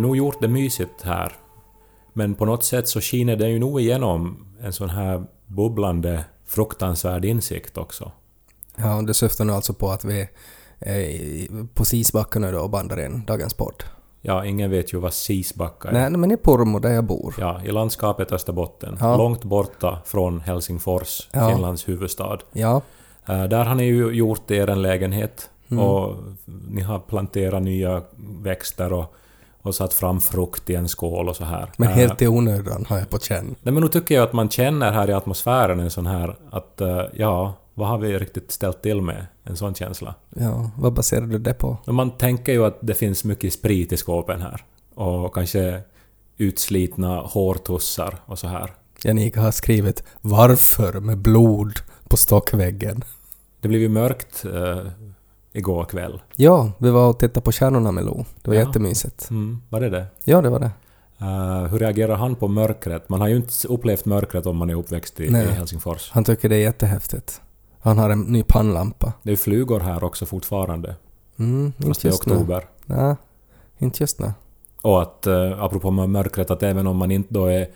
[0.00, 1.32] Ju nog gjort det mysigt här.
[2.12, 7.24] Men på något sätt så skiner det ju nog igenom en sån här bubblande fruktansvärd
[7.24, 8.12] insikt också.
[8.76, 10.28] Ja, och det syftar nu alltså på att vi
[10.78, 13.82] är på Sisbacka nu då och bandar in dagens podd.
[14.22, 15.92] Ja, ingen vet ju vad Sisbacka är.
[15.92, 17.34] Nej, men i Pormo där jag bor.
[17.38, 18.96] Ja, i landskapet Österbotten.
[19.00, 19.16] Ja.
[19.16, 21.50] Långt borta från Helsingfors, Ja.
[21.50, 22.38] Finlands huvudstad.
[22.52, 22.80] Ja,
[23.26, 25.84] Eh, där har ni ju gjort er en lägenhet Mm.
[25.84, 26.16] och
[26.68, 28.02] ni har planterat nya
[28.42, 29.14] växter och,
[29.62, 31.72] och satt fram frukt i en skål och så här.
[31.76, 33.54] men Eh, helt i onödan har jag på känn.
[33.62, 36.80] Nej, men nu tycker jag att man känner här i atmosfären en sån här att
[36.80, 39.26] eh, ja, vad har vi riktigt ställt till med?
[39.44, 40.14] En sån känsla.
[40.36, 41.76] Ja, vad baserar du det på?
[41.86, 44.64] Man tänker ju att det finns mycket sprit i skåpen här.
[44.94, 45.80] Och kanske
[46.36, 48.72] utslitna hårtussar och så här.
[49.04, 51.72] Janika har skrivit ”Varför?” med blod
[52.08, 53.04] på stockväggen.
[53.60, 54.86] Det blev ju mörkt eh,
[55.52, 56.20] igår kväll.
[56.36, 58.24] Ja, vi var och tittade på Stjärnorna med Lo.
[58.42, 58.60] Det var Ja.
[58.66, 59.30] jättemysigt.
[59.30, 60.06] Mm, var det det?
[60.24, 60.70] Ja, det var det.
[61.18, 63.08] Eh, hur reagerar han på mörkret?
[63.08, 65.44] Man har ju inte upplevt mörkret om man är uppväxt i, Nej.
[65.44, 66.10] i Helsingfors.
[66.10, 67.40] Han tycker det är jättehäftigt.
[67.80, 69.12] Han har en ny pannlampa.
[69.22, 70.94] Det är flugor här också fortfarande.
[71.38, 72.34] Mm, Fast inte nu.
[72.34, 72.64] oktober.
[72.86, 73.14] Nej,
[73.78, 74.32] inte just nu.
[74.82, 77.68] Och att, eh, apropå mörkret, att även om man inte då är,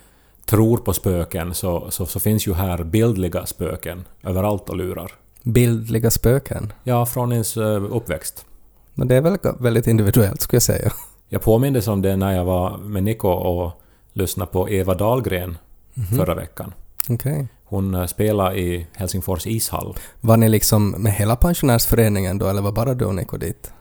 [0.46, 5.12] tror på spöken så, så, så finns ju här bildliga spöken överallt och lurar.
[5.44, 6.72] Bildliga spöken.
[6.84, 8.46] Ja, från ens eh, uppväxt.
[8.94, 10.92] Men det är väl väldigt individuellt skulle jag säga.
[11.28, 13.72] Jag påmindes om det när jag var med Nico och
[14.12, 15.58] lyssnade på Eva Dahlgren
[15.94, 16.06] Mhm.
[16.18, 16.72] förra veckan.
[17.08, 17.48] Okej.
[17.64, 19.94] Hon eh, spelade i Helsingfors ishall.
[20.20, 23.72] Var ni liksom med hela pensionärsföreningen då eller var bara du och Nico dit?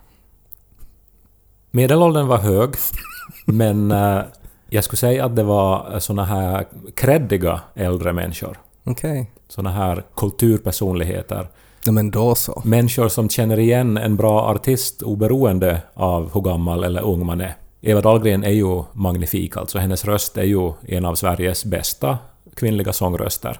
[1.71, 2.69] Medelåldern var hög,
[3.45, 4.21] men eh,
[4.69, 6.65] jag skulle säga att det var såna här
[6.95, 8.59] kreddiga äldre människor.
[8.83, 9.31] Okej.
[9.47, 11.47] Såna här kulturpersonligheter.
[11.85, 12.61] Ja, men då så.
[12.65, 17.55] Människor som känner igen en bra artist oberoende av hur gammal eller ung man är.
[17.81, 22.17] Eva Dahlgren är ju magnifik, alltså hennes röst är ju en av Sveriges bästa
[22.55, 23.59] kvinnliga sångröster.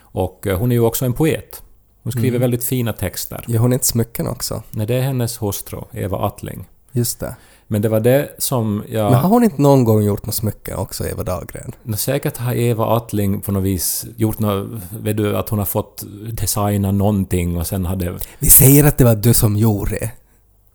[0.00, 1.62] Och eh, hon är ju också en poet.
[2.02, 2.40] Hon skriver Mm.
[2.40, 3.44] väldigt fina texter.
[3.48, 4.62] Gör hon inte smycken också?
[4.70, 6.68] Nej, det är hennes hustru, Eva Attling.
[6.92, 7.36] Just det.
[7.68, 9.10] Men det var det som jag...
[9.10, 11.72] Men har hon inte någon gång gjort något smycke också, Eva Dahlgren?
[11.82, 14.68] Nå, Säkert har Eva Attling på något vis gjort något...
[15.00, 18.14] Vet du, att hon har fått designa någonting och sen hade...
[18.38, 20.10] Vi säger att det var du som gjorde,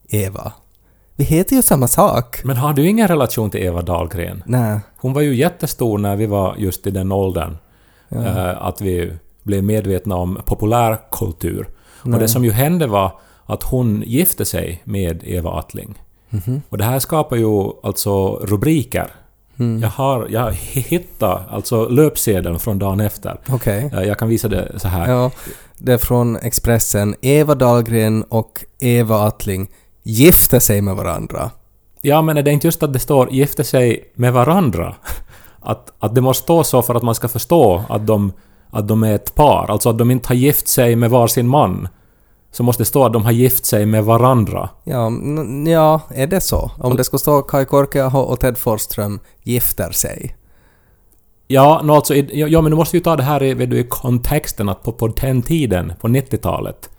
[0.10, 0.54] Eva.
[1.16, 2.44] Vi heter ju samma sak.
[2.44, 4.44] Men har du ingen relation till Eva Dahlgren?
[4.46, 4.80] Nej.
[4.98, 7.58] Hon var ju jättestor när vi var just i den åldern.
[8.10, 8.26] Ja.
[8.26, 9.14] eh, att vi
[9.44, 11.68] blev medvetna om populärkultur.
[12.04, 16.02] Och det som ju hände var att hon gifte sig med Eva Attling.
[16.32, 16.62] Mhm.
[16.70, 19.08] Och det här skapar ju alltså rubriker.
[19.60, 19.82] Mm.
[19.82, 20.28] Jag har...
[20.30, 23.38] Jag hittade alltså löpsedeln från dagen efter.
[23.50, 23.90] Okej.
[23.94, 25.12] Eh, Jag kan visa det så här.
[25.12, 25.32] Ja,
[25.78, 27.16] det är från Expressen.
[27.22, 29.70] Eva Dahlgren och Eva Attling
[30.04, 31.52] gifte sig med varandra.
[32.02, 34.96] Ja, men är det inte just att det står ”gifte sig med varandra”?
[35.60, 38.32] Att, att det måste stå så för att man ska förstå att de,
[38.70, 39.72] att de är ett par.
[39.72, 41.88] Alltså att de inte har gift sig med varsin man.
[42.52, 44.70] Så måste det stå att de har gift sig med varandra.
[44.84, 45.12] Ja,
[45.66, 46.72] ja, är det så?
[46.78, 50.36] Om det ska stå Kai Korkeaho och Ted Forsström gifter sig.
[51.48, 54.70] Ja, no, alltså, ja, men du måste ju ta det här i, du, i kontexten
[54.70, 56.90] att på, på den tiden, på 90-talet,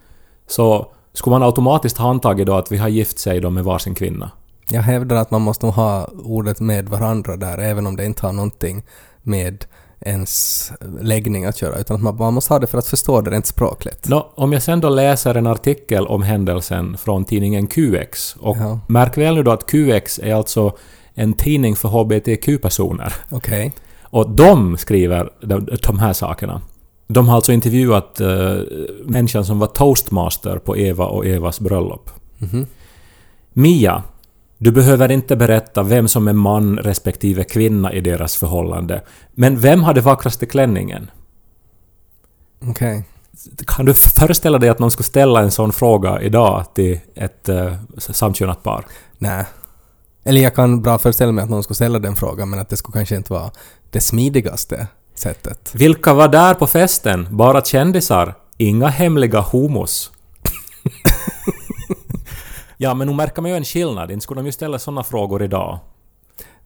[0.47, 3.95] så skulle man automatiskt ha antagit då att vi har gift sig då med varsin
[3.95, 4.31] kvinna.
[4.69, 8.33] Jag hävdar att man måste ha ordet med varandra där, även om det inte har
[8.33, 8.83] någonting
[9.23, 9.65] med
[10.07, 13.31] ens läggning att göra, utan att man, man måste ha det för att förstå det
[13.31, 14.09] rent språkligt.
[14.09, 18.81] Nå, om jag sen då läser en artikel om händelsen från tidningen QX, och Ja.
[18.89, 20.77] märk väl nu då att QX är alltså
[21.15, 23.15] en tidning för HBTQ-personer.
[23.31, 23.73] Okej.
[24.03, 26.61] Och de skriver de, de här sakerna.
[27.09, 28.61] De har alltså intervjuat uh,
[29.05, 32.11] människan som var toastmaster på Eva och Evas bröllop.
[32.39, 32.67] Mhm.
[33.53, 34.03] Mia,
[34.63, 39.03] du behöver inte berätta vem som är man respektive kvinna i deras förhållande.
[39.33, 41.11] Men vem hade vackraste klänningen?
[42.69, 43.05] Okej.
[43.67, 47.73] Kan du föreställa dig att någon skulle ställa en sån fråga idag till ett uh,
[47.99, 48.87] samkönat par?
[49.19, 49.45] Nej.
[50.25, 52.77] Eller jag kan bra föreställa mig att någon skulle ställa den frågan, men att det
[52.77, 53.51] skulle kanske inte vara
[53.91, 55.71] det smidigaste sättet.
[55.75, 57.29] Vilka var där på festen?
[57.31, 58.35] Bara kändisar?
[58.57, 60.11] Inga hemliga homos?
[62.83, 64.11] ja, men nu märker man ju en skillnad.
[64.11, 65.79] Inte skulle de ju ställa såna frågor idag.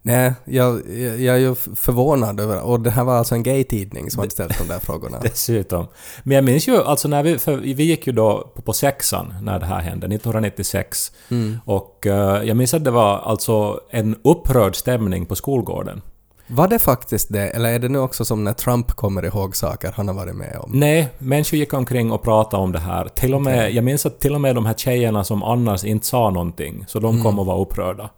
[0.01, 2.61] Nej, jag, jag, jag är ju förvånad över...
[2.61, 5.19] Och det här var alltså en gay-tidning som hade ställt de där frågorna.
[5.21, 5.87] Dessutom.
[6.23, 7.37] Men jag minns ju alltså när vi...
[7.37, 11.11] För vi gick ju då på, på sexan när det här hände, 1996.
[11.29, 11.57] Mm.
[11.65, 16.01] Och eh, jag minns att det var alltså en upprörd stämning på skolgården.
[16.47, 19.93] Var det faktiskt det, eller är det nu också som när Trump kommer ihåg saker
[19.95, 20.71] han har varit med om?
[20.73, 23.07] Nej, människor gick omkring och pratade om det här.
[23.07, 23.73] Till och med.
[23.73, 26.99] Jag minns att till och med de här tjejerna som annars inte sa någonting, så
[26.99, 28.09] de kom och var upprörda.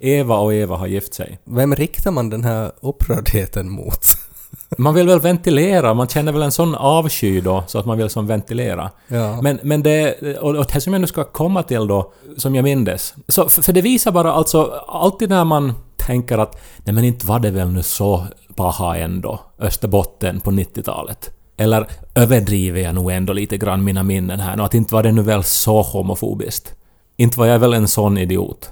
[0.00, 1.38] Eva och Eva har gift sig.
[1.44, 4.06] Vem riktar man den här upprördheten mot?
[4.78, 8.10] Man vill väl ventilera, man känner väl en sån avsky då, så att man vill
[8.10, 8.90] som ventilera.
[9.08, 9.42] Ja.
[9.42, 12.62] Men, men det, och, och det som jag nu ska komma till då, som jag
[12.62, 13.14] mindes.
[13.28, 17.26] Så, för, för det visar bara alltså, alltid när man tänker att nej men inte
[17.26, 18.26] var det väl nu så
[18.56, 21.30] paha ändå, Österbotten på 90-talet.
[21.56, 25.12] Eller överdriver jag nog ändå lite grann mina minnen här nu, att inte var det
[25.12, 26.74] nu väl så homofobiskt.
[27.16, 28.70] Inte var jag väl en sån idiot.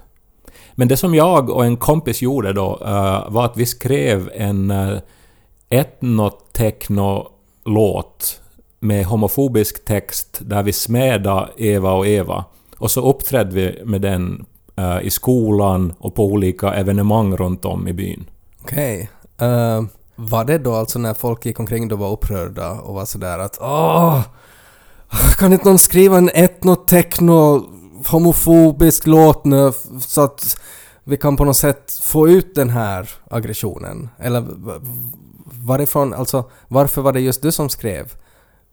[0.75, 4.71] Men det som jag och en kompis gjorde då uh, var att vi skrev en
[4.71, 4.99] eh, uh,
[5.69, 8.41] etnotechno-låt
[8.81, 12.45] med homofobisk text där vi smädade Eva och Eva.
[12.79, 17.89] Och så uppträdde vi med den Eh, i skolan och på olika evenemang runt om
[17.89, 18.31] i byn.
[18.63, 19.11] Okej.
[19.39, 19.83] Eh,
[20.17, 23.59] var det då alltså när folk gick omkring och var upprörda och var sådär att
[23.61, 24.21] åh,
[25.39, 27.63] kan inte någon skriva en etno-techno
[28.07, 30.57] homofobisk låt nu så att
[31.05, 34.09] vi kan på något sätt få ut den här aggressionen?
[34.19, 34.45] Eller
[35.45, 38.13] varifrån, alltså varför var det just du som skrev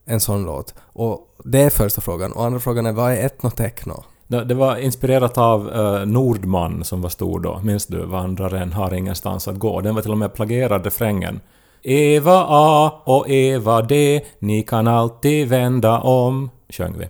[0.06, 0.74] en sån låt?
[0.94, 2.32] Och det är första frågan.
[2.32, 4.04] Och andra frågan är vad är etno-techno?
[4.32, 7.60] Det var inspirerat av eh, Nordman som var stor då.
[7.64, 8.06] Minns du?
[8.06, 9.82] Vandraren har ingenstans att gå.
[9.82, 11.40] Den var till och med plagierad refrängen.
[11.84, 17.10] Eva A och Eva D, ni kan alltid vända om, sjöng vi.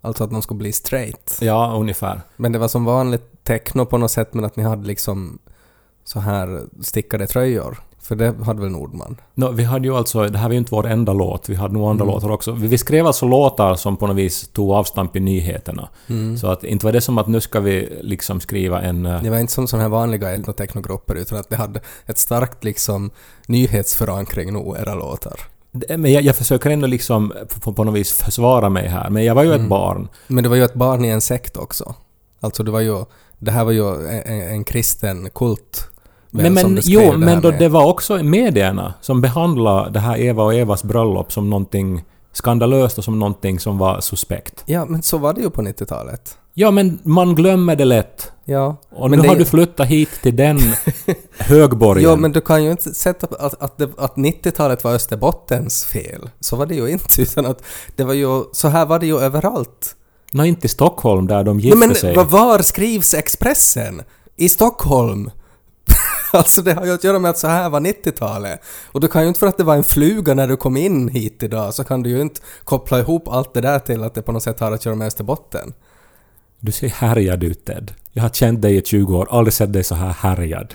[0.00, 1.38] Alltså att de skulle bli straight.
[1.40, 2.20] Ja, ungefär.
[2.36, 5.38] Men det var som vanligt techno på något sätt men att ni hade liksom
[6.04, 7.78] så här stickade tröjor.
[8.02, 9.16] För det hade väl Nordman?
[9.34, 11.74] Nå, vi hade ju alltså, det här var ju inte vår enda låt, vi hade
[11.74, 12.14] nog andra Mm.
[12.14, 12.52] låtar också.
[12.52, 15.88] Vi, vi skrev alltså låtar som på något vis tog avstamp i nyheterna.
[16.08, 16.36] Mm.
[16.38, 19.06] Så att inte var det som att nu ska vi liksom skriva en...
[19.06, 22.64] eh, Det var inte som sådana här vanliga etnotechnogrupper utan att det hade ett starkt
[22.64, 23.10] liksom
[23.66, 25.40] nyhetsförankring nog, era låtar.
[25.88, 27.32] Men jag, jag försöker ändå liksom
[27.64, 29.10] på, på något vis försvara mig här.
[29.10, 29.62] Men jag var ju Mm.
[29.62, 30.08] ett barn.
[30.26, 31.94] Men det var ju ett barn i en sekt också.
[32.40, 33.04] Alltså det var ju,
[33.38, 35.88] det här var ju en, en kristen kult.
[36.34, 37.58] Nej, men jo, men då med.
[37.58, 42.98] det var också medierna som behandlade det här Eva och Evas bröllop som någonting skandalöst
[42.98, 44.62] och som någonting som var suspekt.
[44.66, 46.38] Ja, men så var det ju på 90-talet.
[46.54, 48.32] Ja, men man glömmer det lätt.
[48.44, 48.76] Ja.
[48.90, 50.58] Och men nu det- har du flyttat hit till den
[51.38, 52.10] högborgen.
[52.10, 56.30] Ja, men du kan ju inte sätta att, att, att 90-talet var Österbottens fel.
[56.40, 57.62] Så var det ju inte, utan att
[57.96, 58.44] det var ju...
[58.52, 59.94] Så här var det ju överallt.
[60.32, 62.14] Nå, inte i Stockholm där de Nej, gifte men sig.
[62.16, 64.02] vad- var skrivs Expressen?
[64.36, 65.30] I Stockholm?
[66.32, 68.60] alltså det har ju att göra med att så här var 90-talet.
[68.92, 71.08] Och du kan ju inte för att det var en fluga när du kom in
[71.08, 74.22] hit idag så kan du ju inte koppla ihop allt det där till att det
[74.22, 75.74] på något sätt har att göra med Österbotten.
[76.64, 77.92] Du ser härjad ut Ted.
[78.12, 80.74] Jag har känt dig i 20 år, aldrig sett dig så här härjad.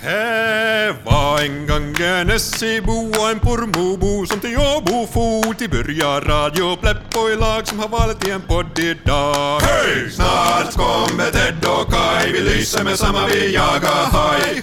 [1.05, 6.75] Var en gång en Essebo och en Pormobo som till Åbo for till börja Radio
[6.75, 9.59] Pleppo i lag som har valt i en podd idag.
[9.61, 10.11] Hej!
[10.11, 14.61] Snart kommer Ted och Kai, vi lyser med samma vi jagar haj.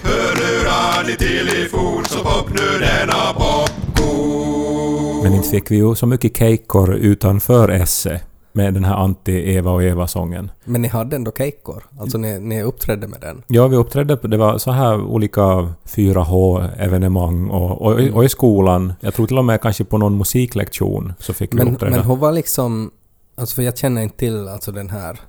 [1.17, 5.23] Till i fot så pop nu denna popcorn.
[5.23, 8.21] Men inte fick vi ju så mycket kejkor utanför Esse
[8.55, 10.51] med den här anti-Eva och Eva-sången.
[10.65, 11.83] Men ni hade ändå kejkor.
[11.99, 13.43] Alltså ni, ni uppträdde med den.
[13.47, 18.13] Ja, vi uppträdde på, det var så här olika 4H-evenemang och, och, Mm.
[18.13, 18.93] och i skolan.
[18.99, 21.95] Jag tror till och med kanske på någon musiklektion så fick vi Men, uppträda.
[21.95, 22.91] men hon var liksom...
[23.37, 25.19] Alltså för jag känner inte till alltså den här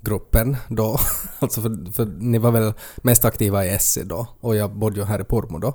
[0.00, 0.98] gruppen då.
[1.38, 5.04] alltså för, för ni var väl mest aktiva i Essie då och jag bodde ju
[5.04, 5.74] här i Pormo då.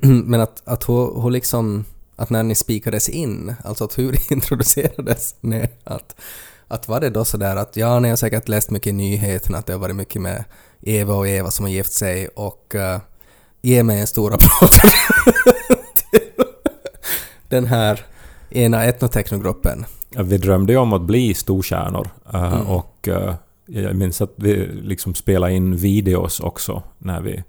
[0.24, 1.84] men att, att hon, hon liksom...
[2.16, 5.68] Att när ni spikades in, alltså att hur introducerades ni?
[5.84, 6.16] Att,
[6.68, 9.66] att var det då sådär att ja, ni har säkert läst mycket i nyheterna att
[9.66, 10.44] det har varit mycket med
[10.82, 12.98] Eva och Eva som har gift sig och uh,
[13.62, 14.70] ge mig en stor applåd
[17.48, 18.00] den här
[18.50, 19.84] ena etnotechnogruppen.
[20.10, 22.10] Ja, vi drömde ju om att bli storstjärnor.
[22.32, 22.66] eh, Mm.
[22.66, 23.34] Och eh,
[23.66, 27.42] jag minns att vi liksom spelade in videos också när vi uh,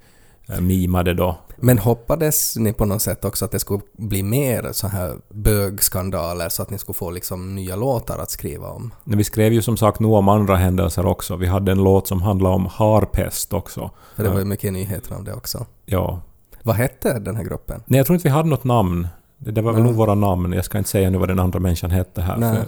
[0.61, 1.37] mimade då.
[1.57, 6.49] Men hoppades ni på något sätt också att det skulle bli mer så här bögskandaler
[6.49, 8.93] så att ni skulle få liksom nya låtar att skriva om?
[9.03, 11.35] Vi skrev ju som sagt nog om andra händelser också.
[11.35, 13.91] Vi hade en låt som handlade om harpest också.
[14.15, 14.47] För det var ju Ja.
[14.47, 15.65] mycket nyheter om det också.
[15.85, 16.21] Ja.
[16.63, 17.83] Vad hette den här gruppen?
[17.85, 19.07] Nej, jag tror inte vi hade något namn.
[19.37, 19.91] Det, det var väl Nej.
[19.91, 20.53] nog våra namn.
[20.53, 22.65] Jag ska inte säga nu vad den andra människan hette här.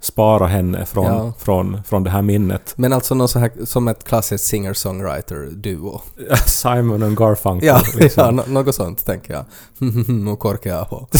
[0.00, 1.32] Spara henne från, Ja.
[1.38, 2.72] från, från det här minnet.
[2.76, 6.00] Men alltså någon så här, som ett klassiskt singer-songwriter-duo.
[6.46, 7.66] Simon och Garfunkel.
[7.68, 8.24] Ja, liksom.
[8.24, 9.44] ja nå- något sånt tänker jag.
[10.70, 11.06] Jag på.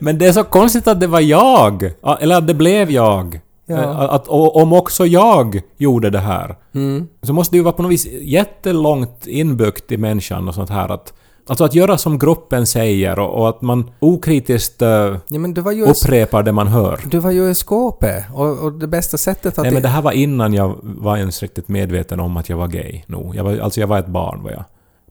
[0.00, 1.92] Men det är så konstigt att det var jag!
[2.02, 3.40] Ja, Eller att det blev jag.
[3.66, 3.76] Ja.
[3.76, 7.08] Eh, Att, och, om också jag gjorde det här, Mm.
[7.22, 10.88] så måste det ju vara på något vis jättelångt inbyggt i människan och sånt här
[10.88, 11.12] att
[11.46, 15.60] Alltså att göra som gruppen säger och, och att man okritiskt eh, Ja, men du
[15.60, 17.00] var ju, upprepar det man hör.
[17.04, 19.62] du var ju i skåpet och, och det bästa sättet att...
[19.62, 22.68] Nej men det här var innan jag var ens riktigt medveten om att jag var
[22.68, 23.36] gay nog.
[23.36, 24.64] Jag var, alltså jag var ett barn var jag.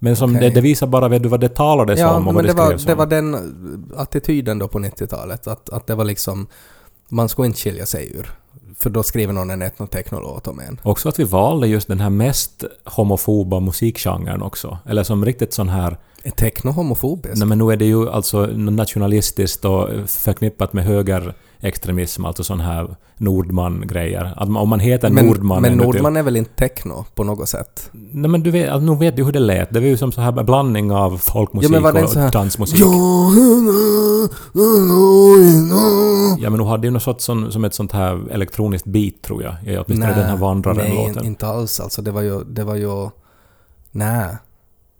[0.03, 0.49] Men som Okej.
[0.49, 2.47] det, det visar bara vet du, vad det talades ja, om och men vad det,
[2.47, 5.47] det var, det var den eh, attityden då på 90-talet.
[5.47, 6.47] Att, att det var liksom...
[7.09, 8.29] Man skulle inte skilja sig ur.
[8.77, 10.79] För då skriver någon en etnotechnolåt om en.
[10.83, 14.77] Också att vi valde just den här mest homofoba musikgenren också.
[14.85, 15.97] Eller som riktigt sån här...
[16.25, 17.37] Är techno homofobiskt?
[17.37, 22.95] Nej men nu är det ju alltså nationalistiskt och förknippat med högerextremism, alltså sån här
[23.17, 24.33] Nordman-grejer.
[24.37, 25.61] Att om man heter men, Nordman...
[25.61, 27.89] men Nordman är väl inte techno på något sätt?
[27.91, 29.69] Nej men du vet, alltså, nu vet du hur det lät.
[29.73, 32.31] Det var ju som så här en blandning av folkmusik Ja, men var och här-
[32.31, 32.79] dansmusik.
[36.39, 39.43] Ja men nu hade ju något sorts som, som ett sånt här elektroniskt beat tror
[39.43, 39.55] jag.
[39.65, 41.25] Ja, åtminstone den här nej, Vandraren-låten.
[41.25, 41.79] inte alls.
[41.79, 42.43] Alltså det var ju...
[42.43, 43.09] Det var ju
[43.91, 44.27] nej.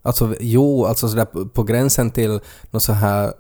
[0.05, 2.39] Alltså jo, alltså sådär på- gränsen till
[2.71, 3.33] något så här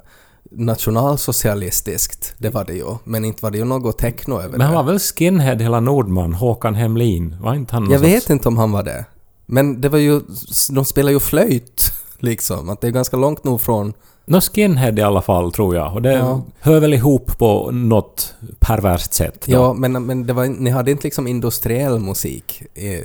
[0.51, 2.33] nationalsocialistiskt.
[2.37, 2.85] Det var det ju.
[3.03, 4.75] Men inte var det ju något techno över Men han det.
[4.75, 7.35] var väl skinhead hela Nordman, Håkan Hemlin?
[7.41, 9.05] Var inte han Jag sorts- vet inte om han var det.
[9.45, 10.21] Men det var ju...
[10.69, 11.91] De spelar ju flöjt.
[12.19, 12.69] Liksom.
[12.69, 13.93] Att det är ganska långt nog från...
[14.25, 15.93] Nå skinhead i alla fall, tror jag.
[15.93, 16.41] Och det Ja.
[16.59, 19.41] hör väl ihop på något perverst sätt.
[19.45, 19.51] då.
[19.51, 22.63] Ja, men, men det var, ni hade inte liksom industriell musik.
[22.73, 23.03] eh,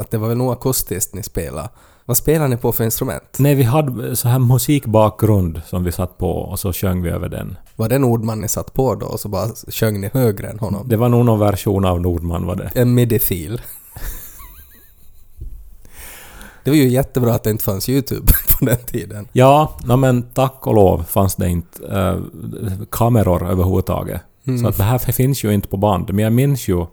[0.00, 1.68] Att det var väl nog akustiskt ni spelade.
[2.08, 3.36] Vad spelar ni på för instrument?
[3.38, 7.28] Nej, vi hade så här musikbakgrund som vi satt på och så sjöng vi över
[7.28, 7.56] den.
[7.76, 10.88] Var det Nordman ni satt på då och så bara sjöng ni högre än honom?
[10.88, 12.70] Det var nog någon version av Nordman var det.
[12.74, 13.60] En midi-fil.
[16.64, 19.28] Det var ju jättebra att det inte fanns YouTube på den tiden.
[19.32, 22.16] Ja, no, men tack och lov fanns det inte eh,
[22.90, 24.20] kameror överhuvudtaget.
[24.46, 24.58] Mm.
[24.58, 26.14] Så att det här finns ju inte på band.
[26.14, 26.86] Men jag minns ju,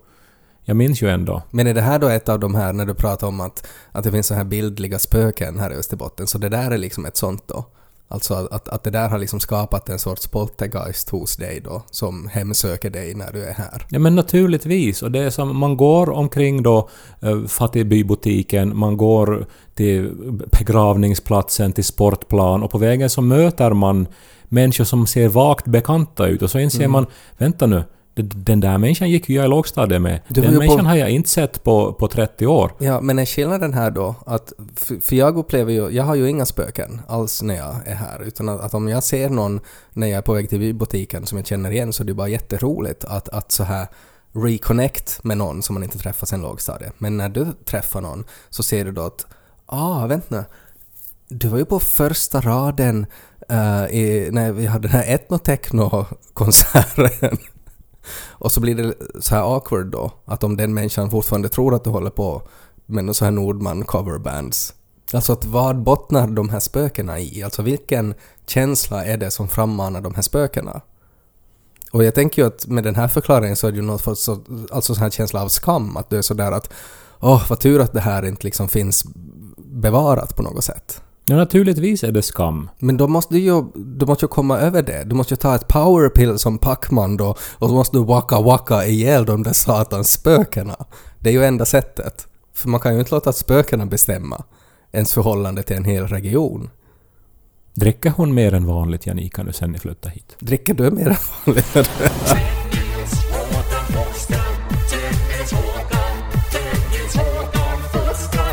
[0.66, 1.42] jag minns ju ändå.
[1.52, 4.04] Men är det här då ett av de här när du pratar om att, att
[4.04, 7.18] det finns så här bildliga spöken här i Österbotten, så det där är liksom ett
[7.18, 7.66] sånt då?
[8.08, 12.28] Alltså att, att, det där har liksom skapat en sorts poltergeist hos dig då, som
[12.28, 13.86] hemsöker dig när du är här?
[13.90, 15.04] Ja men naturligtvis.
[15.04, 16.90] Och det är som, man går omkring då
[17.22, 20.12] eh, fattigbybutiken, man går till
[20.60, 24.08] begravningsplatsen, till sportplan och på vägen så möter man
[24.44, 26.92] människor som ser vagt bekanta ut och så inser Mm.
[26.92, 27.06] man,
[27.38, 27.84] vänta nu,
[28.24, 30.22] den där människan gick ju jag i lågstadiet med.
[30.28, 32.72] Den ju på- människan har jag inte sett på, på 30 år.
[32.78, 36.30] Ja, men är skillnaden här då att, för, för jag upplever ju, jag har ju
[36.30, 39.60] inga spöken alls när jag är här, utan att, att om jag ser någon
[39.94, 42.28] när jag är på väg till butiken som jag känner igen så är det bara
[42.28, 43.88] jätteroligt att, att så här
[44.34, 46.94] reconnect med någon som man inte träffat sen lågstadiet.
[46.98, 49.26] Men när du träffar någon så ser du då att,
[49.66, 50.44] ah, vänta nu,
[51.28, 53.06] du var ju på första raden
[53.50, 57.38] eh, i, när vi hade den här etnotechno-konserten.
[58.30, 61.84] Och så blir det så här awkward då, att om den människan fortfarande tror att
[61.84, 62.42] du håller på
[62.86, 64.74] med någon så här Nordman coverbands.
[65.14, 67.44] Alltså att vad bottnar de här spökena i?
[67.44, 68.14] Alltså vilken
[68.48, 70.82] känsla är det som frammanar de här spökena?
[71.92, 74.16] Och jag tänker ju att med den här förklaringen så är det ju något för
[74.16, 74.40] så,
[74.72, 76.74] alltså sån här känsla av skam, att du är sådär att
[77.20, 79.06] åh, vad tur att det här inte liksom finns
[79.58, 81.02] bevarat på något sätt.
[81.28, 82.70] Ja, naturligtvis är det skam.
[82.80, 85.04] Men då måste du ju, du måste ju komma över det.
[85.04, 88.86] Du måste ju ta ett powerpill som Pacman då och så måste du waka waka
[88.86, 90.76] ihjäl de där satans spökena.
[91.20, 92.28] Det är ju enda sättet.
[92.54, 94.44] För man kan ju inte låta spökena bestämma
[94.92, 96.70] ens förhållande till en hel region.
[97.74, 100.36] Dricker hon mer än vanligt, Janika, nu sen ni flyttade hit?
[100.40, 101.16] Dricker du mer än
[101.46, 101.90] vanligt?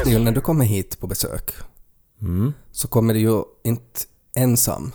[0.06, 1.52] Jo, när du kommer hit på besök
[2.22, 2.52] Mm.
[2.72, 4.00] så kommer du ju inte
[4.34, 4.92] ensam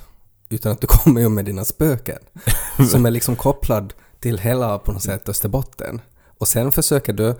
[0.49, 2.19] utan att du kommer ju med dina spöken
[2.91, 6.01] som är liksom kopplad till hela på något sätt Österbotten.
[6.37, 7.35] Och sen försöker du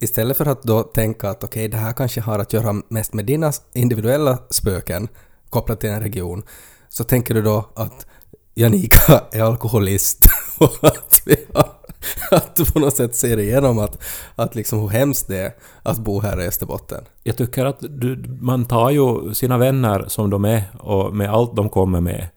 [0.00, 3.24] istället för att då tänka att okej det här kanske har att göra mest med
[3.24, 5.08] dina individuella spöken
[5.50, 6.42] kopplat till en region
[6.88, 8.06] så tänker du då att
[8.54, 10.18] Janika är alkoholist
[10.58, 11.70] och att, vi har,
[12.30, 14.02] att du på något sätt ser igenom att,
[14.36, 15.52] att liksom hur hemskt det är
[15.82, 17.04] att bo här i Österbotten.
[17.22, 21.56] Jag tycker att du, man tar ju sina vänner som de är och med allt
[21.56, 22.28] de kommer med.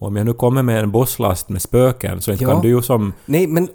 [0.00, 2.50] Om jag nu kommer med en busslast med spöken så inte Ja.
[2.50, 3.12] kan du ju som...
[3.26, 3.68] Nej, men äh,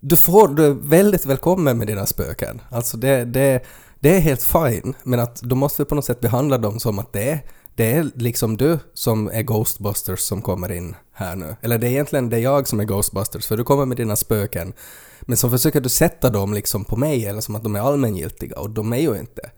[0.00, 2.60] du får, du är väldigt välkommen med dina spöken.
[2.70, 3.60] Alltså det, det,
[4.00, 6.98] det är helt fine, men att då måste vi på något sätt behandla dem som
[6.98, 7.40] att det är,
[7.80, 11.56] det är liksom du som är Ghostbusters som kommer in här nu.
[11.62, 14.16] Eller det är egentligen det är jag som är Ghostbusters, för du kommer med dina
[14.16, 14.72] spöken.
[15.20, 18.58] Men så försöker du sätta dem liksom på mig, eller som att de är allmängiltiga,
[18.58, 19.50] och de är ju inte.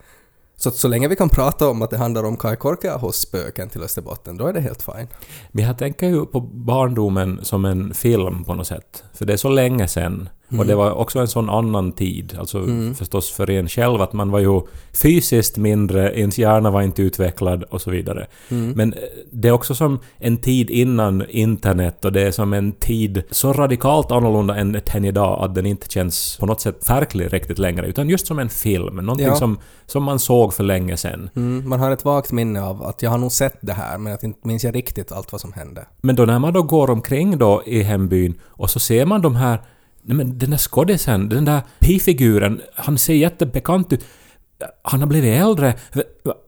[0.57, 3.69] Så att så länge vi kan prata om att det handlar om Kai Korkeahos spöken
[3.69, 5.09] till Österbotten, då är det helt fine.
[5.53, 9.05] Men jag tänker ju på barndomen som en film på något sätt.
[9.15, 10.61] För det är så länge sedan sen.
[10.61, 12.67] Och det var också en sån annan tid, alltså
[12.99, 14.61] förstås för en själv att man var ju
[14.93, 18.27] fysiskt mindre, ens hjärna var inte utvecklad och så vidare.
[18.49, 18.99] Men eh,
[19.33, 23.53] det är också som en tid innan internet och det är som en tid så
[23.53, 27.87] radikalt annorlunda än än idag att den inte känns på något sätt verklig riktigt längre,
[27.87, 29.35] utan just som en film, någonting Ja.
[29.37, 31.31] som, som man såg för länge sedan.
[31.37, 34.13] Mm, man har ett vagt minne av att jag har nog sett det här men
[34.13, 35.87] att inte minns jag riktigt allt vad som hände.
[36.03, 39.37] Men då när man då går omkring då i hembyn och så ser man de
[39.37, 39.59] här...
[40.05, 44.05] Nej men den där skådisen, den där pifiguren, han ser jättebekant ut.
[44.83, 45.75] Han har blivit äldre.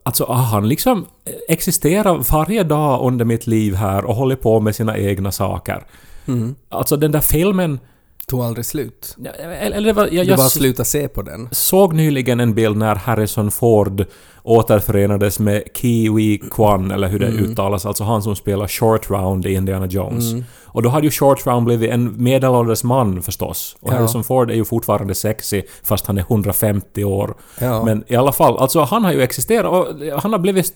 [0.03, 1.07] Alltså har han liksom
[1.49, 5.85] existerat varje dag under mitt liv här och hållit på med sina egna saker.
[6.27, 6.55] Mm.
[6.69, 7.79] Alltså den där filmen...
[8.27, 9.17] Tog aldrig slut.
[9.61, 11.49] Eller var, jag, Du bara s- sluta se på den.
[11.53, 14.05] såg nyligen en bild när Harrison Ford
[14.47, 19.53] återförenades med Kiwi Kwan, eller hur det uttalas, alltså han som spelar Short Round i
[19.55, 20.25] Indiana Jones.
[20.65, 23.77] Och då hade ju Short Round blivit en medelålders man förstås.
[23.81, 23.97] Och Ja.
[23.97, 27.35] Harrison Ford är ju fortfarande sexy fast han är 150 år.
[27.61, 27.85] Ja.
[27.85, 30.75] Men i alla fall, alltså han har ju existerat och han har blivit...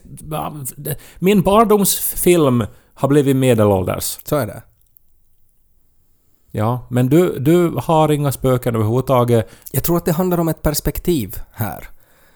[1.19, 4.17] Min barndomsfilm har blivit medelålders.
[4.23, 4.63] Så är det.
[6.51, 9.49] Ja, men du, du har inga spöken överhuvudtaget.
[9.71, 11.87] Jag tror att det handlar om ett perspektiv här.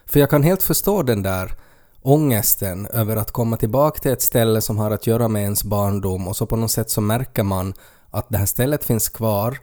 [0.06, 1.56] För jag kan helt förstå den där
[2.02, 6.28] ångesten över att komma tillbaka till ett ställe som har att göra med ens barndom
[6.28, 7.74] och så på något sätt så märker man
[8.12, 9.58] att det här stället finns kvar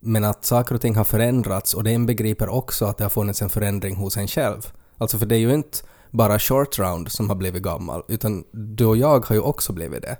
[0.00, 3.42] men att saker och ting har förändrats och det inbegriper också att det har funnits
[3.42, 4.72] en förändring hos en själv.
[4.98, 5.78] Alltså för det är ju inte
[6.10, 10.02] bara short round som har blivit gammal utan du och jag har ju också blivit
[10.02, 10.16] det.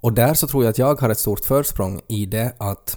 [0.00, 2.96] Och där så tror jag att jag har ett stort försprång i det att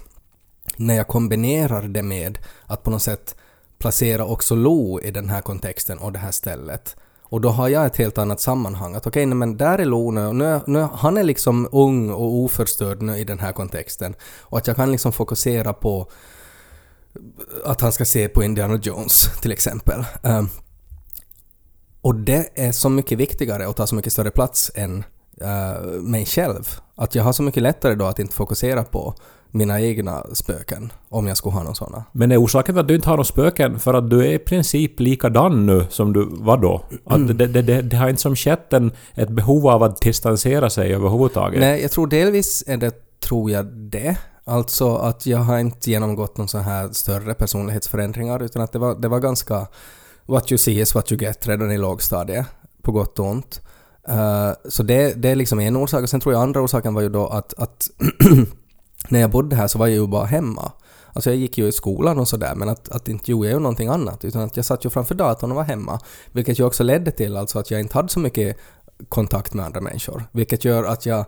[0.76, 3.36] när jag kombinerar det med att på något sätt
[3.78, 6.96] placera också Lo i den här kontexten och det här stället.
[7.22, 8.94] Och då har jag ett helt annat sammanhang.
[8.94, 12.34] Att okej, okay, men där är Lo nu, nu, nu, han är liksom ung och
[12.34, 14.14] oförstörd nu i den här kontexten.
[14.40, 16.10] Och att jag kan liksom fokusera på
[17.64, 20.04] att han ska se på Indiana Jones till exempel.
[20.22, 20.48] Um,
[22.00, 25.04] och det är så mycket viktigare och tar så mycket större plats än
[25.42, 26.80] uh, mig själv.
[26.94, 29.14] Att jag har så mycket lättare då att inte fokusera på
[29.54, 32.04] mina egna spöken, om jag skulle ha någon såna.
[32.12, 34.38] Men är orsaken till att du inte har några spöken för att du är i
[34.38, 36.84] princip likadan nu som du var då?
[37.04, 40.70] Att det, det, det, det har inte som skett en, ett behov av att distansera
[40.70, 41.60] sig överhuvudtaget?
[41.60, 44.16] Nej, jag tror delvis är det, tror jag det.
[44.44, 48.94] Alltså att jag har inte genomgått någon så här större personlighetsförändringar utan att det var,
[48.94, 49.66] det var ganska
[50.26, 52.46] what you see is what you get redan i lågstadiet,
[52.82, 53.60] på gott och ont.
[54.08, 56.02] Eh, så det, det är liksom en orsak.
[56.02, 57.90] Och sen tror jag andra orsaken var ju då att, att
[59.08, 60.72] när jag bodde här så var jag ju bara hemma.
[61.12, 63.60] Alltså jag gick ju i skolan och sådär men att, att inte gjorde jag ju
[63.60, 66.00] någonting annat utan att jag satt ju framför datorn och var hemma.
[66.32, 68.56] Vilket ju också ledde till alltså att jag inte hade så mycket
[69.08, 70.24] kontakt med andra människor.
[70.32, 71.24] Vilket gör att jag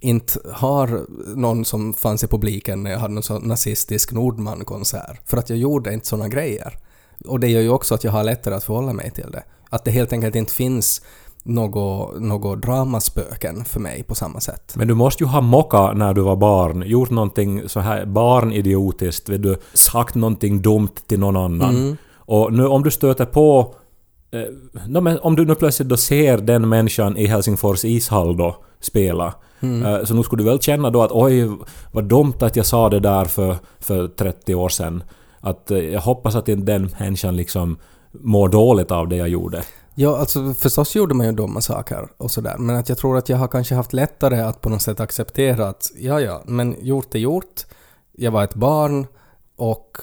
[0.00, 5.20] inte har någon som fanns i publiken när jag hade någon sån nazistisk Nordman-konsert.
[5.24, 6.78] För att jag gjorde inte såna grejer.
[7.24, 9.42] Och det gör ju också att jag har lättare att förhålla mig till det.
[9.70, 11.02] Att det helt enkelt inte finns
[11.48, 14.72] något, något dramaspöken för mig på samma sätt.
[14.76, 19.28] Men du måste ju ha mocka när du var barn, gjort någonting så här barnidiotiskt,
[19.28, 21.76] vet du, sagt någonting dumt till någon annan.
[21.76, 21.96] Mm.
[22.16, 23.74] Och nu om du stöter på...
[24.30, 24.40] Eh,
[24.88, 29.34] no, men om du nu plötsligt då ser den människan i Helsingfors ishall då spela,
[29.60, 29.86] Mm.
[29.86, 31.50] eh, så nu skulle du väl känna då att oj,
[31.92, 35.02] vad dumt att jag sa det där för, för 30 år sedan.
[35.40, 37.78] Att eh, jag hoppas att inte den människan liksom
[38.12, 39.62] mår dåligt av det jag gjorde.
[40.00, 43.28] Ja, alltså förstås gjorde man ju dumma saker och sådär, men att jag tror att
[43.28, 47.14] jag har kanske haft lättare att på något sätt acceptera att ja, ja, men gjort
[47.14, 47.66] är gjort.
[48.12, 49.06] Jag var ett barn
[49.56, 49.98] och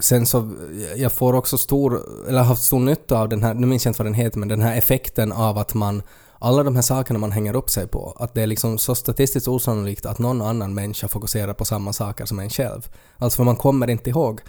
[0.00, 0.52] sen så,
[0.96, 3.90] jag får också stor, eller har haft stor nytta av den här, nu minns jag
[3.90, 6.02] inte vad den heter, men den här effekten av att man,
[6.38, 9.48] alla de här sakerna man hänger upp sig på, att det är liksom så statistiskt
[9.48, 12.88] osannolikt att någon annan människa fokuserar på samma saker som en själv.
[13.18, 14.40] Alltså för man kommer inte ihåg.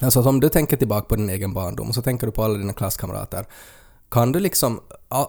[0.00, 2.58] Alltså om du tänker tillbaka på din egen barndom och så tänker du på alla
[2.58, 3.46] dina klasskamrater.
[4.08, 4.80] Kan du liksom,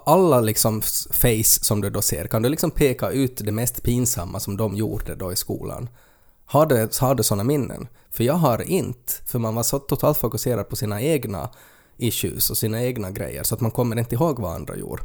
[0.05, 4.39] alla liksom face som du då ser, kan du liksom peka ut det mest pinsamma
[4.39, 5.89] som de gjorde då i skolan?
[6.45, 7.87] Har du, har du sådana minnen?
[8.09, 11.49] För jag har inte, för man var så totalt fokuserad på sina egna
[11.97, 15.03] issues och sina egna grejer så att man kommer inte ihåg vad andra gjorde.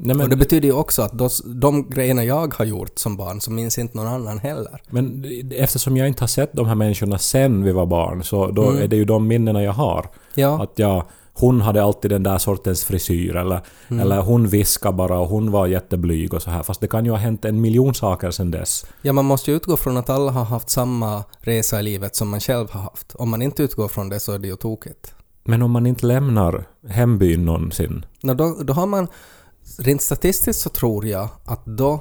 [0.00, 3.16] Nej, men, Och det betyder ju också att de, de grejerna jag har gjort som
[3.16, 4.82] barn så minns inte någon annan heller.
[4.90, 5.24] Men
[5.56, 8.82] eftersom jag inte har sett de här människorna sen vi var barn så då Mm.
[8.82, 10.06] är det ju de minnena jag har.
[10.34, 10.62] Ja.
[10.62, 14.00] Att jag, hon hade alltid den där sortens frisyr eller, Mm.
[14.02, 16.62] eller hon viskade bara och hon var jätteblyg och så här.
[16.62, 18.86] Fast det kan ju ha hänt en miljon saker sen dess.
[19.02, 22.28] Ja, man måste ju utgå från att alla har haft samma resa i livet som
[22.28, 23.14] man själv har haft.
[23.14, 25.14] Om man inte utgår från det så är det ju tokigt.
[25.44, 28.06] Men om man inte lämnar hembyn någonsin.
[28.22, 29.08] Nå, då, då har man...
[29.78, 32.00] Rent statistiskt så tror jag att då eh,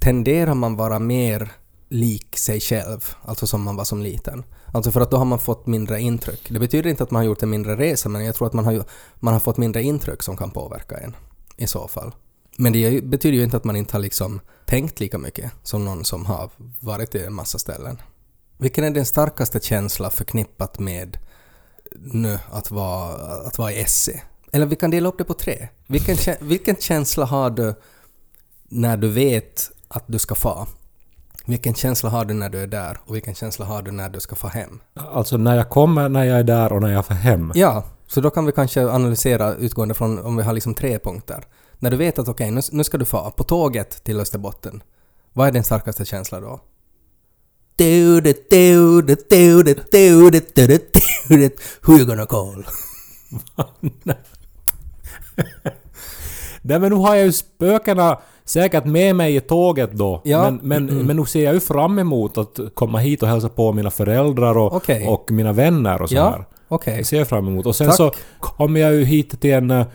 [0.00, 1.52] tenderar man vara mer
[1.88, 4.44] lik sig själv, alltså som man var som liten.
[4.74, 6.50] Alltså för att då har man fått mindre intryck.
[6.50, 8.64] Det betyder inte att man har gjort en mindre resa, men jag tror att man
[8.64, 8.82] har, ju-
[9.20, 11.16] man har fått mindre intryck som kan påverka en
[11.56, 12.12] i så fall.
[12.56, 16.04] Men det betyder ju inte att man inte har liksom tänkt lika mycket som någon
[16.04, 17.98] som har varit i en massa ställen.
[18.58, 21.18] Vilken är din starkaste känsla förknippat med
[21.96, 23.14] nu att vara,
[23.46, 24.20] att vara i SE?
[24.52, 25.68] Eller vi kan dela upp det på tre.
[25.86, 27.74] Vilken, vilken känsla har du
[28.68, 30.66] när du vet att du ska få?
[31.46, 34.20] Vilken känsla har du när du är där och vilken känsla har du när du
[34.20, 34.80] ska få hem?
[34.94, 37.52] Alltså när jag kommer, när jag är där och när jag får hem.
[37.54, 41.44] Ja, så då kan vi kanske analysera utgående från om vi har liksom tre punkter.
[41.78, 44.82] När du vet att okej, nu, nu ska du få på tåget till Österbotten.
[45.32, 46.60] Vad är din starkaste känsla då?
[51.82, 52.66] Who you gonna call?
[56.62, 60.20] Nej men nu har jag ju spökena säkert med mig i tåget då.
[60.24, 60.42] Ja.
[60.42, 61.06] Men, men, Mm.
[61.06, 64.56] men nu ser jag ju fram emot att komma hit och hälsa på mina föräldrar
[64.58, 65.06] och, Okej.
[65.06, 66.44] och mina vänner och så Ja, här.
[66.68, 66.96] okej.
[66.98, 67.66] Det ser jag fram emot.
[67.66, 67.96] Och sen Tack.
[67.96, 69.70] så kommer jag ju hit till en...
[69.70, 69.86] eh,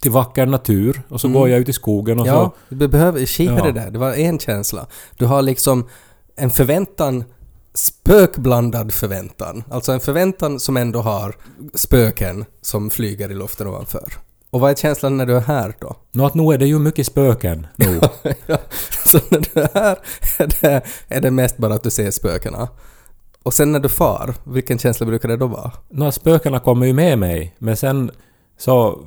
[0.00, 2.38] till vacker natur och så går jag ut i skogen och Mm.
[2.40, 2.74] Ja, så...
[2.74, 3.64] du behöver skita Ja.
[3.64, 3.90] det där.
[3.90, 4.86] Det var en känsla.
[5.16, 5.88] Du har liksom
[6.36, 7.24] en förväntan,
[7.74, 9.64] spökblandad förväntan.
[9.70, 11.36] Alltså en förväntan som ändå har
[11.74, 14.12] spöken som flyger i luften ovanför.
[14.50, 15.96] Och vad är känslan när du är här då?
[16.12, 18.00] Nå att nu är det ju mycket spöken nu.
[18.46, 18.58] Ja,
[19.06, 19.98] så när du är här
[20.38, 22.68] är det, är det mest bara att du ser spökena.
[23.42, 25.72] Och sen när du far, vilken känsla brukar det då vara?
[25.88, 27.54] Nå spökena kommer ju med mig.
[27.58, 28.10] Men sen
[28.58, 29.04] så...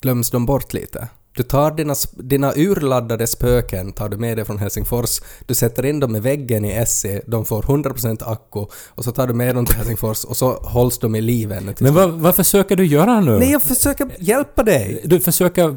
[0.00, 1.08] Glöms de bort lite?
[1.38, 6.00] Du tar dina, dina urladdade spöken, tar du med dig från Helsingfors, du sätter in
[6.00, 9.66] dem i väggen i SE, de får 100% akku och så tar du med dem
[9.66, 12.86] till Helsingfors och så hålls de i liv ännu till Men vad, vad försöker du
[12.86, 13.38] göra nu?
[13.38, 15.00] Nej, jag försöker hjälpa dig!
[15.04, 15.76] Du försöker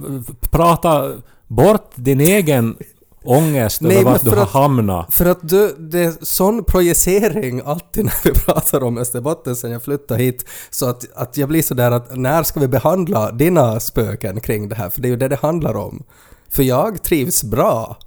[0.50, 1.12] prata
[1.47, 2.76] bort din egen
[3.23, 5.13] ångest Nej, över vart du har att- hamnat.
[5.13, 9.84] För att du, det är sån projicering alltid när vi pratar om Österbotten sen jag
[9.84, 14.39] flyttade hit, så att, att jag blir sådär att när ska vi behandla dina spöken
[14.39, 14.89] kring det här?
[14.89, 16.03] För det är ju det det handlar om.
[16.49, 17.97] För jag trivs bra.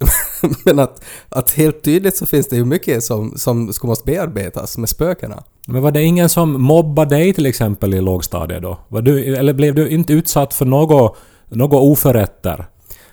[0.64, 4.78] Men att, att helt tydligt så finns det ju mycket som, som ska måste bearbetas
[4.78, 5.42] med spökena.
[5.66, 8.78] Men var det ingen som mobbade dig till exempel i lågstadiet då?
[8.88, 11.16] Var du, eller blev du inte utsatt för något,
[11.48, 12.66] något oförrätter?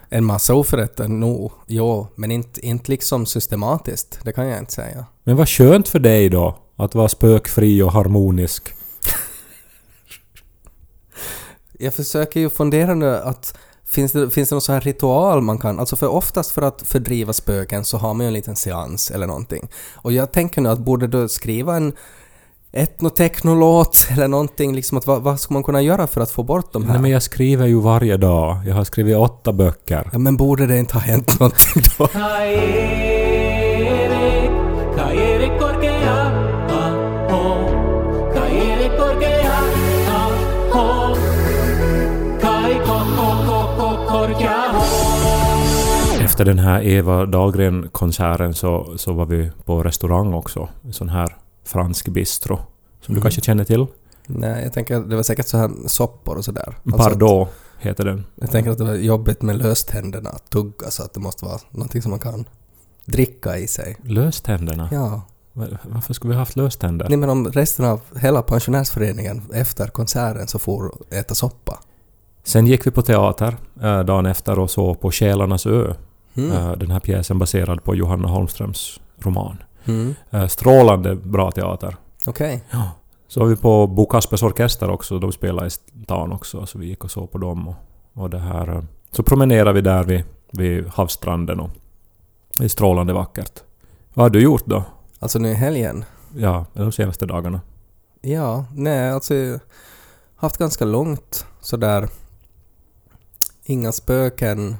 [0.09, 5.05] En massa oförrätter, no, jo, men inte, inte liksom systematiskt, det kan jag inte säga.
[5.23, 6.57] Men vad skönt för dig då?
[6.75, 8.73] Att vara spökfri och harmonisk.
[11.79, 15.57] Jag försöker ju fundera nu att finns det, finns det någon sån här ritual man
[15.57, 19.11] kan, alltså för oftast för att fördriva spöken så har man ju en liten seans
[19.11, 19.69] eller någonting.
[19.95, 21.93] Och jag tänker nu att borde du skriva en
[22.77, 26.73] etnotechnolåt eller någonting liksom att vad, vad ska man kunna göra för att få bort
[26.73, 26.91] de här?
[26.91, 28.57] Nej men jag skriver ju varje dag.
[28.67, 30.09] Jag har skrivit åtta böcker.
[30.11, 32.07] Ja, men borde det inte ha hänt någonting då?
[46.23, 50.69] Efter den här Eva Dahlgren-konserten så, så var vi på restaurang också.
[50.85, 51.35] En sån här
[51.67, 52.55] fransk bistro.
[52.57, 52.65] Som
[53.01, 53.21] du Mm.
[53.21, 53.85] kanske känner till?
[54.27, 56.77] Nej, jag tänker det var säkert så här soppor och sådär.
[56.85, 57.49] Alltså, Pardot
[57.79, 58.25] heter den.
[58.35, 61.59] Jag tänker att det var jobbigt med löständerna att tugga så att det måste vara
[61.71, 62.45] någonting som man kan
[63.05, 63.97] dricka i sig.
[64.03, 64.89] Löständerna?
[64.91, 65.21] Ja.
[65.53, 67.09] Va- Varför skulle vi haft löständer?
[67.09, 71.79] Nej men om resten av hela pensionärsföreningen efter konserten så får äta soppa.
[72.43, 75.93] Sen gick vi på teater eh, dagen efter och såg på Själarnas ö.
[76.35, 76.51] Mm.
[76.51, 79.57] Eh, den här pjäsen baserad på Johanna Holmströms roman.
[79.87, 80.15] Mm.
[80.29, 81.95] Eh, strålande bra teater.
[82.27, 82.63] Okej.
[83.27, 85.19] Så var vi på Bo Kaspers Orkester också.
[85.19, 86.65] De spelade i stan också.
[86.65, 87.67] Så vi gick och såg på dem.
[87.67, 87.75] Och,
[88.13, 91.59] och det här, eh, så promenerade vi där vid, vid havsstranden.
[91.59, 91.69] Och
[92.57, 93.63] det är strålande vackert.
[94.13, 94.83] Vad har du gjort då?
[95.19, 96.05] Alltså nu i helgen?
[96.35, 97.61] Ja, de senaste dagarna.
[98.21, 99.59] Ja, nej alltså jag har
[100.35, 102.09] haft ganska långt sådär
[103.63, 104.75] inga spöken,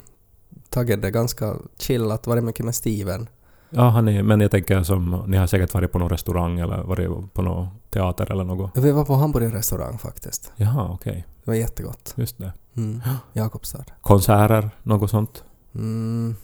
[0.70, 3.30] tagit det ganska chillat, varit mycket med Steven.
[3.70, 5.24] Ja, han är, men jag tänker som...
[5.28, 8.72] Ni har säkert varit på någon restaurang eller varit på någon teater eller något.
[8.78, 10.52] Vi var på hamburgerrestaurang faktiskt.
[10.56, 11.26] Jaha, okej.
[11.44, 12.14] Det var jättegott.
[12.18, 12.54] Just det.
[12.78, 13.02] Mm.
[13.34, 13.84] Jakobstad.
[14.02, 15.44] Konserter, något sånt?
[15.76, 16.36] Mm.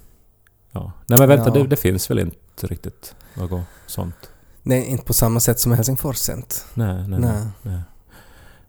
[0.72, 0.92] Ja.
[1.08, 1.54] Nej men vänta, Ja.
[1.54, 4.16] det, det finns väl inte riktigt något sånt?
[4.64, 6.56] Nej, inte på samma sätt som Helsingfors inte.
[6.74, 7.20] Nej, nej, nej.
[7.20, 7.48] Nej.
[7.62, 7.82] nej.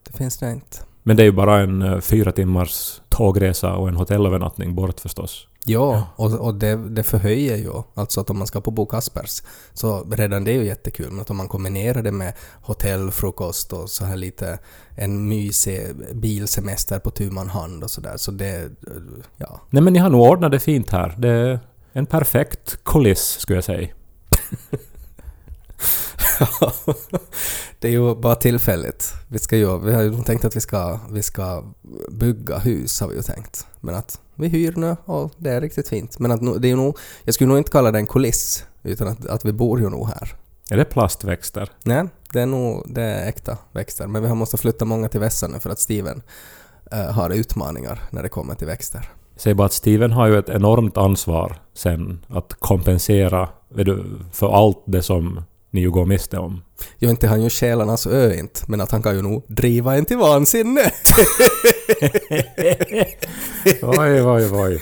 [0.03, 0.77] Det finns det inte.
[1.03, 5.47] Men det är ju bara en eh, fyra timmars tågresa och en hotellövernattning bort förstås.
[5.67, 7.71] Ja, och, och det, det förhöjer ju.
[7.93, 9.41] Alltså att om man ska på Bo Kaspers
[9.73, 11.11] så redan det är ju jättekul.
[11.11, 14.59] Men att om man kombinerar det med hotellfrukost och så här lite
[14.95, 18.17] en mysig bilsemester på tu man hand och sådär.
[18.17, 18.69] Så det,
[19.37, 19.61] ja.
[19.69, 21.15] Nej men ni har nog ordnat det fint här.
[21.17, 21.59] Det är
[21.93, 23.87] en perfekt kuliss skulle jag säga.
[27.85, 29.13] det är ju bara tillfälligt.
[29.27, 31.63] Vi, ska ju, vi har ju tänkt att vi ska, vi ska
[32.11, 33.67] bygga hus, har vi ju tänkt.
[33.79, 36.19] Men att vi hyr nu och det är riktigt fint.
[36.19, 39.07] Men att det är ju nog, jag skulle nog inte kalla det en kuliss, utan
[39.07, 40.35] att, att vi bor ju nog här.
[40.69, 41.69] Är det plastväxter?
[41.83, 44.07] Nej, det är nog det är äkta växter.
[44.07, 46.21] Men vi har måste flytta många till vässan nu för att Steven
[46.91, 49.09] eh, har utmaningar när det kommer till växter.
[49.35, 54.83] Säg bara att Steven har ju ett enormt ansvar sen att kompensera du, för allt
[54.85, 55.41] det som
[55.75, 56.61] ni ju går miste om.
[56.99, 60.05] Jo, inte han ju själarnas ö inte, men att han kan ju nog driva en
[60.05, 60.91] till vansinne.
[63.81, 64.81] Oj, oj, oj.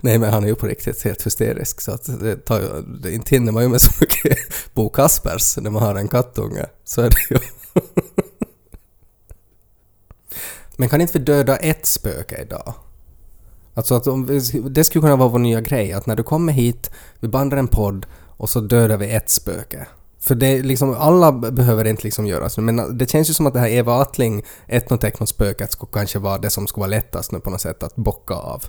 [0.00, 3.12] Nej, men han är ju på riktigt helt hysterisk så att det tar ju, det
[3.12, 4.38] inte hinner man ju med så mycket
[4.74, 6.66] Bo Kaspers när man har en kattunge.
[6.84, 7.38] Så är det ju.
[10.76, 12.74] Men kan inte vi döda ett spöke idag?
[13.74, 16.52] Alltså att om vi, det skulle kunna vara vår nya grej, att när du kommer
[16.52, 18.06] hit, vi bandar en podd
[18.38, 19.86] och så dödar vi ett spöke.
[20.20, 23.54] För det liksom, alla behöver inte liksom göra så, men det känns ju som att
[23.54, 27.50] det här Eva Attling, etnoteknospöket, skulle kanske vara det som skulle vara lättast nu på
[27.50, 28.64] något sätt att bocka av.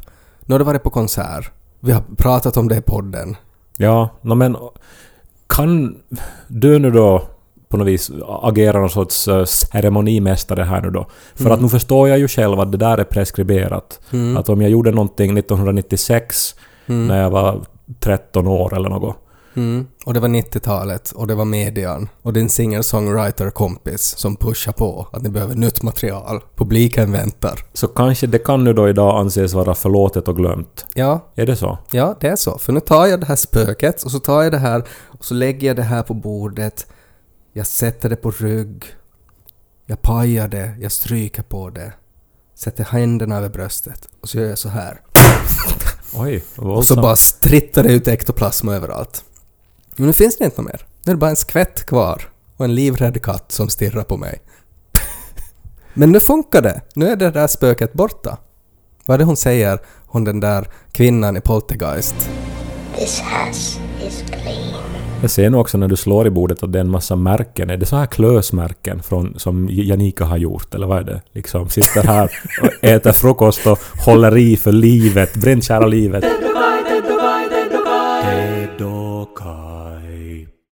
[0.45, 3.35] Nu har du varit på konsert, vi har pratat om det i podden.
[3.77, 4.57] Ja, no, men
[5.47, 5.97] kan
[6.47, 7.23] du nu då
[7.69, 11.07] på något vis agera någon sorts eh, ceremonimästare här nu då?
[11.35, 13.99] För att nu förstår jag ju själv att det där är preskriberat.
[14.11, 14.37] Mm.
[14.37, 16.55] Att om jag gjorde någonting 1996
[16.85, 17.61] när jag var
[17.99, 19.15] 13 år eller något.
[19.55, 19.87] Mm.
[20.05, 25.21] Och det var 90-talet och det var median och din singer-songwriter-kompis som pushar på att
[25.21, 26.41] ni behöver nytt material.
[26.55, 27.59] Publiken väntar.
[27.73, 30.85] Så kanske det kan nu då idag anses vara förlåtet och glömt.
[30.95, 31.77] Ja, Är det så?
[31.91, 32.57] ja det är så.
[32.57, 35.33] För nu tar jag det här spöket och så tar jag det här och så
[35.33, 36.87] lägger jag det här på bordet.
[37.53, 38.85] Jag sätter det på rygg.
[39.85, 41.93] Jag pajar det, jag stryker på det.
[42.55, 45.01] Sätter händerna över bröstet och så gör jag så här.
[46.15, 49.23] Oj, Och så bara strittar det ut ektoplasma överallt.
[49.99, 50.85] Men nu finns det inte mer.
[51.05, 54.39] Nu är det bara en skvätt kvar och en livrädd katt som stirrar på mig.
[55.93, 56.81] Men nu funkar det.
[56.93, 58.37] Nu är det där spöket borta.
[59.05, 62.15] Vad är det hon säger, hon den där kvinnan i Poltergeist?
[62.97, 64.83] This house is clean.
[65.21, 67.69] Jag ser nu också när du slår i bordet att det är en massa märken.
[67.69, 71.21] Är det så här klösmärken från, som Janika har gjort, eller vad är det?
[71.31, 72.31] Liksom sitter här
[72.61, 76.23] och äter frukost och håller i för livet, brinnkära livet.